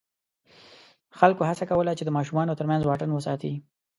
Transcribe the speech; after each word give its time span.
خلکو 1.19 1.41
هڅه 1.49 1.63
کوله 1.71 1.91
چې 1.97 2.03
د 2.05 2.09
ماشومانو 2.17 2.57
تر 2.59 2.65
منځ 2.71 2.81
واټن 2.85 3.09
وساتي. 3.13 3.53